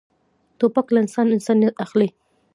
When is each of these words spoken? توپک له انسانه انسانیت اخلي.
توپک 0.59 0.87
له 0.93 0.99
انسانه 1.03 1.31
انسانیت 1.37 1.75
اخلي. 1.85 2.09